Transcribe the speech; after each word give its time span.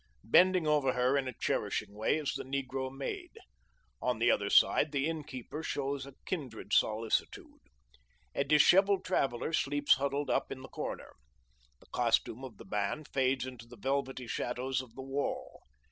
Bending 0.23 0.65
over 0.65 0.93
her 0.93 1.15
in 1.15 1.27
a 1.27 1.33
cherishing 1.39 1.93
way 1.93 2.17
is 2.17 2.33
the 2.33 2.43
negro 2.43 2.91
maid. 2.91 3.37
On 4.01 4.17
the 4.17 4.31
other 4.31 4.49
side, 4.49 4.91
the 4.91 5.05
innkeeper 5.05 5.61
shows 5.61 6.07
a 6.07 6.15
kindred 6.25 6.73
solicitude. 6.73 7.59
A 8.33 8.43
dishevelled 8.43 9.05
traveller 9.05 9.53
sleeps 9.53 9.97
huddled 9.97 10.31
up 10.31 10.51
in 10.51 10.63
the 10.63 10.69
corner. 10.69 11.13
The 11.81 11.87
costume 11.93 12.43
of 12.43 12.57
the 12.57 12.65
man 12.65 13.03
fades 13.03 13.45
into 13.45 13.67
the 13.67 13.77
velvety 13.77 14.25
shadows 14.25 14.81
of 14.81 14.95
the 14.95 15.03
wall. 15.03 15.61